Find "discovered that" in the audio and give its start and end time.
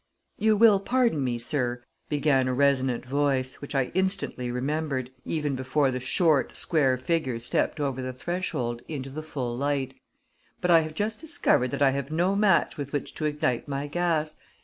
11.19-11.83